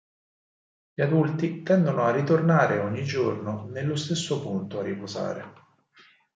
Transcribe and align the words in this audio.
Gli 0.95 1.01
adulti 1.03 1.61
tendono 1.61 2.01
a 2.05 2.09
ritornare 2.11 2.79
ogni 2.79 3.03
giorno 3.03 3.67
nello 3.69 3.95
stesso 3.95 4.41
punto 4.41 4.79
a 4.79 4.81
riposare. 4.81 5.53